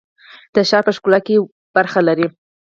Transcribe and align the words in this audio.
د 0.53 0.55
ښار 0.69 0.83
په 0.87 0.91
ښکلا 0.97 1.19
کې 1.25 1.35
ونډه 1.75 2.01
لري؟ 2.07 2.27